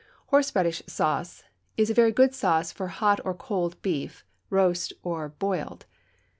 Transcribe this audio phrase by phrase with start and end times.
[0.29, 1.43] Horseradish sauce
[1.77, 5.85] is a very good sauce for hot or cold beef, roast or boiled.